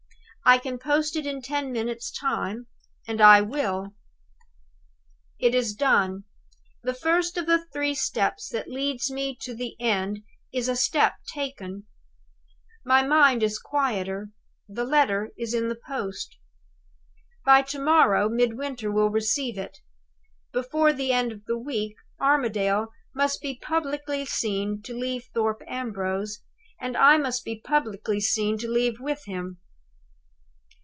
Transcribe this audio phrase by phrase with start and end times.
[0.43, 2.65] I can post it in ten minutes' time
[3.07, 3.93] and I will!
[5.39, 6.23] "It is done.
[6.83, 11.13] The first of the three steps that lead me to the end is a step
[11.27, 11.85] taken.
[12.83, 14.31] My mind is quieter
[14.67, 16.35] the letter is in the post.
[17.45, 19.77] "By to morrow Midwinter will receive it.
[20.51, 26.39] Before the end of the week Armadale must be publicly seen to leave Thorpe Ambrose;
[26.79, 29.59] and I must be publicly seen to leave with him.